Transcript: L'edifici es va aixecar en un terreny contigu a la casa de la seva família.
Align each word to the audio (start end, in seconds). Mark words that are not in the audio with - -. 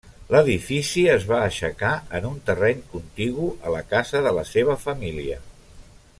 L'edifici 0.35 1.03
es 1.15 1.27
va 1.31 1.41
aixecar 1.49 1.91
en 2.21 2.25
un 2.31 2.39
terreny 2.47 2.81
contigu 2.95 3.47
a 3.69 3.75
la 3.77 3.83
casa 3.93 4.23
de 4.29 4.33
la 4.41 4.47
seva 4.55 4.79
família. 4.89 5.41